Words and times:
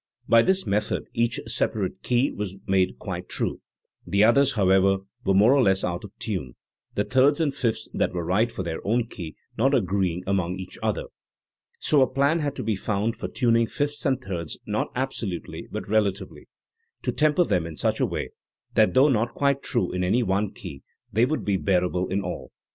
By 0.27 0.41
this 0.41 0.65
method 0.65 1.03
each 1.13 1.39
separate 1.45 2.01
key 2.01 2.31
was 2.31 2.57
made 2.65 2.97
quite 2.97 3.29
true; 3.29 3.61
the 4.03 4.23
others, 4.23 4.53
however, 4.53 4.97
were 5.27 5.35
more 5.35 5.53
or 5.53 5.61
less 5.61 5.83
out 5.83 6.03
of 6.03 6.11
tune, 6.17 6.55
the 6.95 7.03
thirds 7.03 7.39
and 7.39 7.53
fifths 7.53 7.87
that 7.93 8.11
were 8.11 8.25
right 8.25 8.51
for 8.51 8.63
their 8.63 8.79
own 8.83 9.05
key 9.09 9.35
not 9.59 9.75
agree 9.75 10.13
ing 10.13 10.23
among 10.25 10.55
each 10.57 10.79
other. 10.81 11.03
So 11.77 12.01
a 12.01 12.07
plan 12.11 12.39
had 12.39 12.55
to 12.55 12.63
be 12.63 12.75
found 12.75 13.15
for 13.15 13.27
tuning 13.27 13.67
fifths 13.67 14.03
and 14.03 14.19
thirds 14.19 14.57
not 14.65 14.87
absolutely 14.95 15.67
but 15.71 15.87
relatively, 15.87 16.47
to 17.03 17.11
"tem 17.11 17.35
per" 17.35 17.43
them 17.43 17.67
in 17.67 17.77
such 17.77 17.99
a 17.99 18.05
way 18.07 18.31
that 18.73 18.95
though 18.95 19.09
not 19.09 19.35
quite 19.35 19.61
true 19.61 19.91
in 19.91 20.03
any 20.03 20.23
one 20.23 20.51
key 20.51 20.81
they 21.13 21.25
would 21.25 21.45
be 21.45 21.57
bearable 21.57 22.07
in 22.07 22.23
all. 22.23 22.51